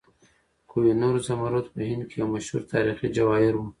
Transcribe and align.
کوه 0.69 0.91
نور 1.01 1.15
زمرد 1.27 1.65
په 1.73 1.81
هند 1.89 2.03
کې 2.09 2.15
یو 2.21 2.27
مشهور 2.35 2.61
تاریخي 2.73 3.07
جواهر 3.17 3.53
و. 3.57 3.61